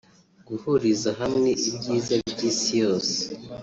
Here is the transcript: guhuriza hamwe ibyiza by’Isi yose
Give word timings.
guhuriza 0.47 1.09
hamwe 1.21 1.49
ibyiza 1.67 2.15
by’Isi 2.31 2.73
yose 2.83 3.17